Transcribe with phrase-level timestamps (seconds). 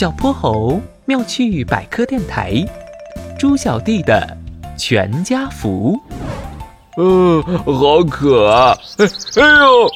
[0.00, 2.54] 小泼猴妙趣百科电台，
[3.38, 4.34] 猪小弟的
[4.74, 5.94] 全家福。
[6.96, 8.74] 嗯，好渴啊！
[8.96, 9.86] 哎呦，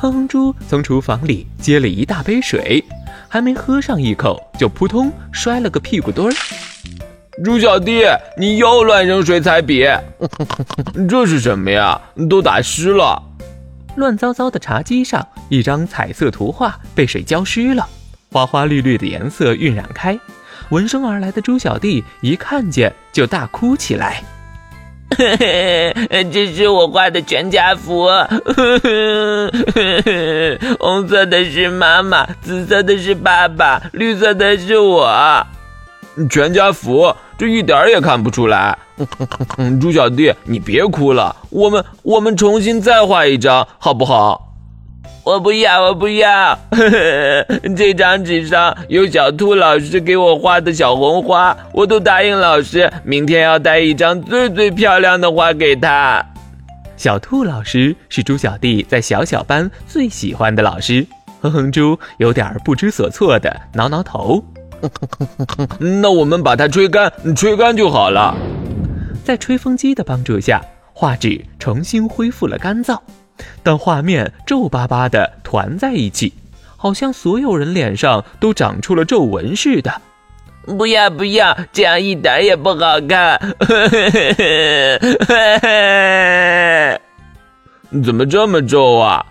[0.00, 2.84] 哼哼猪从厨房里接了一大杯水，
[3.26, 6.32] 还没喝上一口，就扑通摔了个屁股墩儿。
[7.42, 8.02] 猪小弟，
[8.36, 9.84] 你又乱扔水彩笔，
[11.10, 12.00] 这是什么呀？
[12.30, 13.20] 都打湿了。
[13.96, 17.84] 乱糟糟的茶几上，一张彩色图画被水浇湿了，
[18.30, 20.18] 花花绿绿的颜色晕染开。
[20.70, 24.22] 闻声而来的猪小弟一看见就大哭起来。
[25.18, 28.06] 这是我画的全家福，
[30.78, 35.46] 红色的是妈妈，紫色的是爸爸，绿色的是我。
[36.28, 38.76] 全家福，这一点也看不出来。
[39.80, 44.47] 猪小弟，你别哭了，我们我们重新再画一张，好不好？
[45.28, 46.58] 我不要，我不要。
[47.76, 56.24] 这张纸上有小兔老师给我画的小红花，我都答应老师，明天要带一张最最漂亮的花给他。
[56.96, 61.06] 小兔老师是猪小弟在小小班最喜欢的老师。
[61.42, 64.42] 哼哼猪有点不知所措的挠挠头。
[65.78, 68.34] 那我们把它吹干，吹干就好了。
[69.26, 70.58] 在吹风机的帮助下，
[70.94, 72.98] 画纸重新恢复了干燥，
[73.62, 76.32] 但画面皱巴巴的团在一起，
[76.76, 80.02] 好像所有人脸上都长出了皱纹似的。
[80.76, 83.38] 不要不要，这样一点也不好看。
[88.04, 89.24] 怎么这么皱啊？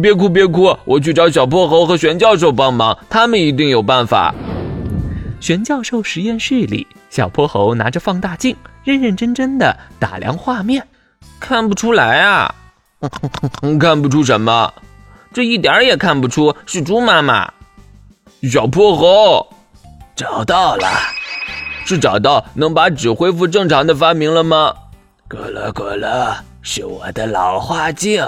[0.00, 4.34] 别哭别哭，我去找小泼猴和玄教授帮忙，他们一定有办法。
[5.40, 10.86] 玄教授实验室里，小泼猴拿着放大镜，认认真真的打量画面。
[11.40, 12.54] 看不出来啊，
[13.80, 14.72] 看不出什么？
[15.32, 17.52] 这一点也看不出是猪妈妈。
[18.42, 19.48] 小泼猴，
[20.14, 20.86] 找到了，
[21.84, 24.74] 是找到能把纸恢复正常的发明了吗？
[25.28, 28.24] 咯了咯了，是我的老花镜。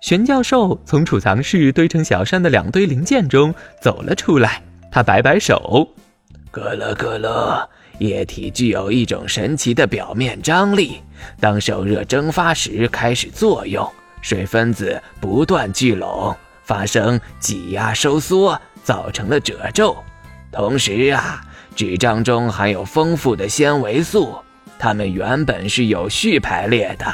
[0.00, 5.88] 玄教授从储藏室堆成小山的两堆零件中走了出来，他摆摆手。
[6.52, 11.00] 咯了咯了，液体具有一种神奇的表面张力，
[11.40, 13.90] 当受热蒸发时开始作用，
[14.20, 19.96] 水分子不断聚拢，发生挤压收缩，造成了褶皱。
[20.52, 21.40] 同时啊，
[21.74, 24.36] 纸张中含有丰富的纤维素，
[24.78, 27.06] 它们原本是有序排列的，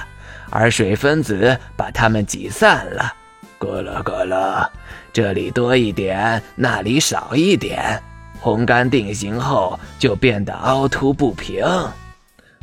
[0.51, 3.13] 而水分子把它们挤散了。
[3.59, 4.71] 咯了咯了，
[5.13, 8.03] 这里多一点，那里少一点。
[8.43, 11.65] 烘干定型后就变得凹凸不平，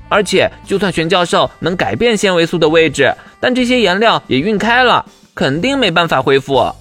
[0.09, 6.71] 而且就算玄教授能改变纤维素的位置，但这些颜料也晕开了，肯定没办法恢复。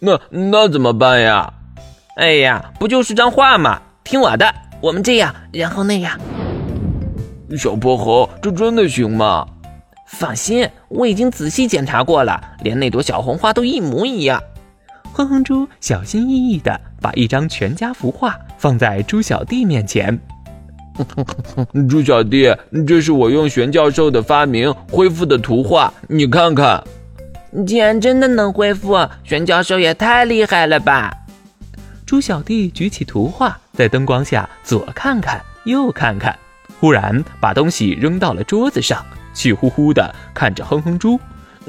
[0.00, 1.52] 那那怎么办呀？
[2.16, 3.82] 哎呀，不就是张画吗？
[4.02, 6.18] 听我的，我们这样，然后那样。
[7.58, 9.46] 小泼猴，这真的行吗？
[10.06, 14.42] 放心，我已经仔细检查过了，连那朵小红花都一模一样。
[15.16, 20.20] 哼哼猪小心翼翼地把一张全家福画放在猪小弟面前。
[21.88, 22.54] 猪小弟，
[22.86, 26.84] 这是我用玄教授的发明恢复的图画，你看看。
[27.66, 31.10] 竟然真的能恢复，玄教授也太厉害了吧！
[32.04, 36.38] 猪小弟举起图画，在灯光下左看看右看看，
[36.78, 39.02] 忽然把东西扔到了桌子上，
[39.32, 41.18] 气呼呼地看着哼哼猪。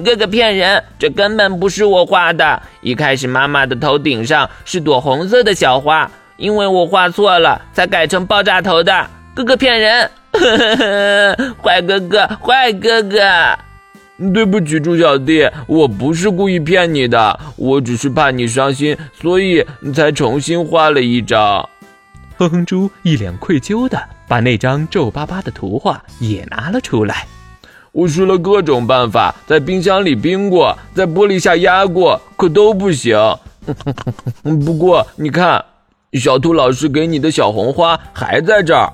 [0.03, 2.62] 哥哥骗人，这根本不是我画的。
[2.81, 9.08] 一开始妈妈的头顶上是朵红色的小花，因为我画错了，才改成爆炸头的。
[9.34, 13.19] 哥哥骗人，呵呵呵坏哥哥，坏哥哥！
[14.34, 19.66] 对不起，猪小弟，我不是故意骗你的，我只是怕你伤心，所以
[19.96, 21.68] 才重新画了一张。
[22.38, 27.25] 哼哼猪一脸愧疚的把那张皱巴巴的图画也拿了出来。
[27.91, 33.17] 我试了各种办法，在冰箱里冰过，在玻璃下压过，可都不行。
[34.65, 35.63] 不过你看，
[36.13, 38.93] 小兔老师给你的小红花还在这儿。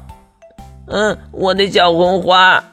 [0.88, 2.64] 嗯，我的小红花。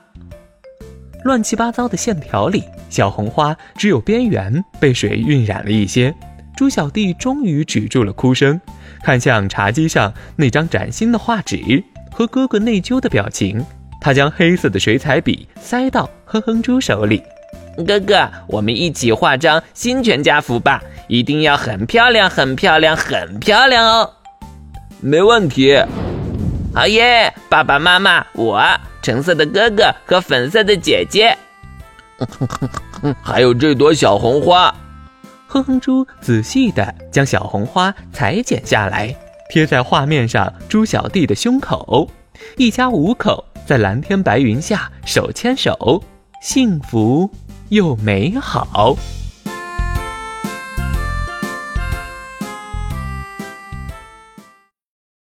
[1.24, 6.14] 乱七八糟的线条里，小红花只有边缘被水晕染了一些。
[6.56, 8.60] 猪小弟终于止住了哭声，
[9.02, 11.82] 看向茶几上那张崭新的画纸
[12.12, 13.64] 和哥哥内疚的表情。
[14.00, 17.22] 他将黑色的水彩笔塞到哼哼猪手里，
[17.86, 24.10] 哥哥，我们一起画张新全家福吧，一定要很漂亮、很漂亮、很漂亮哦！
[25.00, 25.78] 没问题。
[26.74, 27.32] 好耶！
[27.48, 28.62] 爸爸妈妈，我
[29.02, 31.36] 橙色的哥哥和粉色的姐姐，
[33.20, 34.72] 还有这朵小红花。
[35.48, 39.12] 哼哼猪仔细地将小红花裁剪下来，
[39.50, 42.08] 贴在画面上猪小弟的胸口。
[42.56, 46.02] 一家五口在蓝天白云下手牵手，
[46.42, 47.30] 幸福
[47.68, 48.96] 又美好。